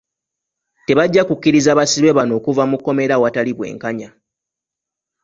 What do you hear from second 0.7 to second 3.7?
Tebajja kukkiriza basibe bano okuva mu kkomera awatali